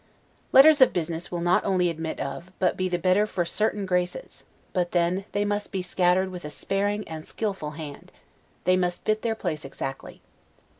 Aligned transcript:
Letters 0.51 0.81
of 0.81 0.93
business 0.93 1.31
will 1.31 1.41
not 1.41 1.63
only 1.63 1.87
admit 1.87 2.19
of, 2.19 2.51
but 2.57 2.75
be 2.75 2.89
the 2.89 2.97
better 2.97 3.27
for 3.27 3.45
CERTAIN 3.45 3.85
GRACES 3.85 4.43
but 4.73 4.93
then, 4.93 5.25
they 5.31 5.45
must 5.45 5.71
be 5.71 5.83
scattered 5.83 6.31
with 6.31 6.43
a 6.43 6.49
sparing 6.49 7.07
and 7.07 7.23
skillful 7.23 7.73
hand; 7.77 8.11
they 8.63 8.77
must 8.77 9.05
fit 9.05 9.21
their 9.21 9.35
place 9.35 9.63
exactly. 9.63 10.23